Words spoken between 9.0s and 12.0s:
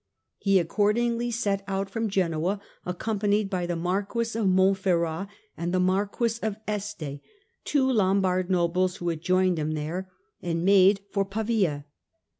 had joined him there, and made for Pavia.